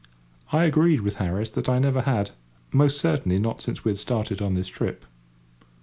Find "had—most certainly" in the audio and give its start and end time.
2.01-3.37